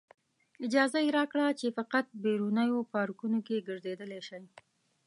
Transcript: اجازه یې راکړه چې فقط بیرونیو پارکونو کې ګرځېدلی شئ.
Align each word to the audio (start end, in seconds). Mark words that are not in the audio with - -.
اجازه 0.65 0.97
یې 1.05 1.15
راکړه 1.17 1.45
چې 1.59 1.67
فقط 1.77 2.05
بیرونیو 2.23 2.87
پارکونو 2.93 3.37
کې 3.47 3.65
ګرځېدلی 3.67 4.19
شئ. 4.27 4.43